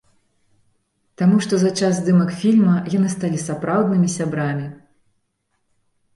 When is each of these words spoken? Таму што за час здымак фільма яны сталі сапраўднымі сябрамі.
Таму 1.21 1.35
што 1.45 1.59
за 1.63 1.71
час 1.79 1.93
здымак 1.99 2.31
фільма 2.39 2.75
яны 2.97 3.13
сталі 3.17 3.39
сапраўднымі 3.45 4.09
сябрамі. 4.17 4.67